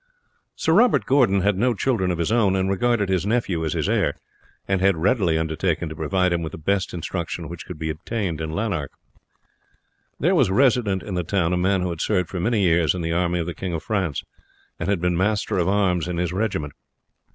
[0.55, 3.87] Sir Robert Gordon had no children of his own, and regarded his nephew as his
[3.87, 4.15] heir,
[4.67, 8.41] and had readily undertaken to provide him with the best instruction which could be obtained
[8.41, 8.89] in Lanark.
[10.19, 13.03] There was resident in the town a man who had served for many years in
[13.03, 14.23] the army of the King of France,
[14.79, 16.73] and had been master of arms in his regiment.